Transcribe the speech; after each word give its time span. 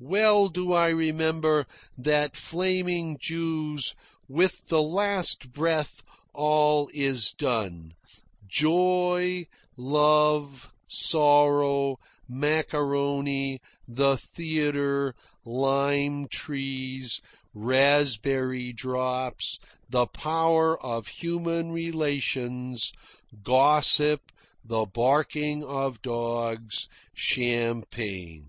Well 0.00 0.48
do 0.48 0.72
I 0.72 0.88
remember 0.88 1.66
that 1.98 2.36
flaming 2.36 3.18
Jew's 3.20 3.94
"With 4.26 4.68
the 4.68 4.80
last 4.82 5.52
breath 5.52 6.02
all 6.32 6.88
is 6.94 7.34
done: 7.34 7.92
joy, 8.48 9.44
love, 9.76 10.72
sorrow, 10.88 11.98
macaroni, 12.26 13.60
the 13.86 14.16
theatre, 14.16 15.14
lime 15.44 16.28
trees, 16.28 17.20
raspberry 17.52 18.72
drops, 18.72 19.58
the 19.90 20.06
power 20.06 20.82
of 20.82 21.08
human 21.08 21.72
relations, 21.72 22.90
gossip, 23.42 24.32
the 24.64 24.86
barking 24.86 25.62
of 25.62 26.00
dogs, 26.00 26.88
champagne." 27.12 28.48